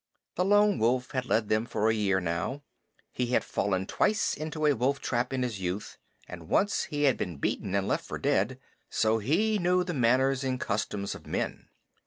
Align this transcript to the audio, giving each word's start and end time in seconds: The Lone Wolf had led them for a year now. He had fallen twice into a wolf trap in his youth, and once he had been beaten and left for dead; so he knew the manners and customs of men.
The 0.33 0.43
Lone 0.45 0.79
Wolf 0.79 1.11
had 1.11 1.27
led 1.27 1.47
them 1.47 1.67
for 1.67 1.87
a 1.87 1.93
year 1.93 2.19
now. 2.19 2.63
He 3.11 3.27
had 3.27 3.43
fallen 3.43 3.85
twice 3.85 4.33
into 4.33 4.65
a 4.65 4.73
wolf 4.73 4.99
trap 4.99 5.31
in 5.31 5.43
his 5.43 5.61
youth, 5.61 5.99
and 6.27 6.49
once 6.49 6.85
he 6.85 7.03
had 7.03 7.17
been 7.17 7.37
beaten 7.37 7.75
and 7.75 7.87
left 7.87 8.05
for 8.07 8.17
dead; 8.17 8.59
so 8.89 9.19
he 9.19 9.59
knew 9.59 9.83
the 9.83 9.93
manners 9.93 10.43
and 10.43 10.59
customs 10.59 11.13
of 11.13 11.27
men. 11.27 11.69